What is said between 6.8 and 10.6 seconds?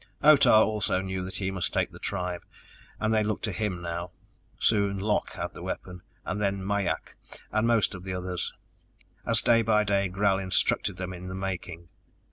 ak and most of the others, as day by day Gral